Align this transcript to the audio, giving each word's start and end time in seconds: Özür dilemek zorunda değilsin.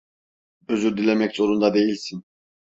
Özür 0.67 0.97
dilemek 0.97 1.35
zorunda 1.35 1.73
değilsin. 1.73 2.23